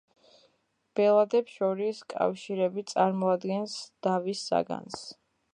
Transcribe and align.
ბელადებს 0.99 1.59
შორის 1.59 2.01
კავშირები 2.15 2.87
წარმოადგენს 2.95 3.79
დავის 4.09 4.45
საგანს. 4.53 5.01